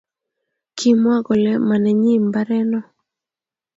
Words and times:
kimwaa 0.77 1.21
kolee 1.25 1.57
manenyii 1.67 2.19
mbaree 2.27 2.63
noo 2.69 2.87